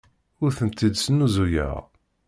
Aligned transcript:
Ur 0.43 0.51
tent-id-snuzuyeɣ. 0.57 1.75